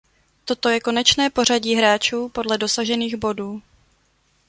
Toto 0.45 0.69
je 0.69 0.79
konečné 0.79 1.29
pořadí 1.29 1.73
hráčů 1.75 2.29
podle 2.29 2.57
dosažených 2.57 3.15
bodů. 3.15 3.61